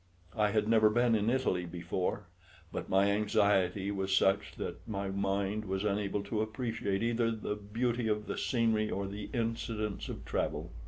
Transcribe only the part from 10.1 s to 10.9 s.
travel.